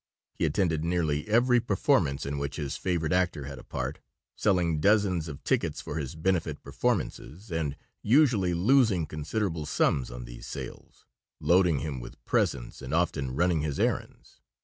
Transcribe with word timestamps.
He 0.33 0.45
attended 0.45 0.83
nearly 0.83 1.27
every 1.27 1.59
performance 1.59 2.25
in 2.25 2.39
which 2.39 2.55
his 2.55 2.75
favorite 2.75 3.13
actor 3.13 3.45
had 3.45 3.59
a 3.59 3.63
part, 3.63 3.99
selling 4.35 4.79
dozens 4.79 5.27
of 5.27 5.43
tickets 5.43 5.79
for 5.79 5.97
his 5.99 6.15
benefit 6.15 6.63
performances 6.63 7.51
and 7.51 7.77
usually 8.01 8.55
losing 8.55 9.05
considerable 9.05 9.67
sums 9.67 10.09
on 10.09 10.25
these 10.25 10.47
sales, 10.47 11.05
loading 11.39 11.81
him 11.81 11.99
with 11.99 12.25
presents 12.25 12.81
and 12.81 12.95
often 12.95 13.35
running 13.35 13.61
his 13.61 13.79
errands. 13.79 14.41